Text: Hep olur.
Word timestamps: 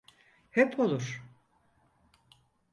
Hep 0.51 0.79
olur. 0.79 1.21